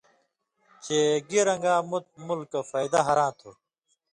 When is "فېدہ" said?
2.69-2.99